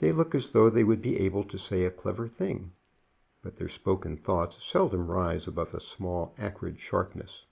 [0.00, 2.72] They look as though they would be able to say a clever thing;
[3.42, 7.46] but their spoken thoughts seldom rise above a small, acrid sharpness.